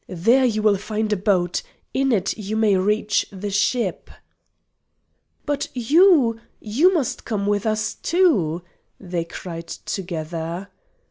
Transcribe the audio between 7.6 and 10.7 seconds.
us too," they cried together.